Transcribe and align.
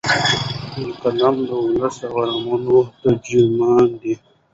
د 0.73 0.75
ده 0.75 0.85
قلم 1.01 1.35
د 1.47 1.49
ولس 1.65 1.95
د 2.01 2.03
ارمانونو 2.17 2.77
ترجمان 3.01 3.87
دی. 4.01 4.13